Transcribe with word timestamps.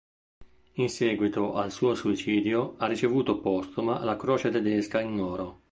In 0.77 0.89
seguito 0.89 1.53
al 1.53 1.71
suo 1.71 1.93
suicidio 1.93 2.73
ha 2.79 2.87
ricevuto 2.87 3.39
postuma 3.39 4.03
la 4.03 4.15
Croce 4.15 4.49
Tedesca 4.49 4.99
in 4.99 5.19
oro. 5.19 5.61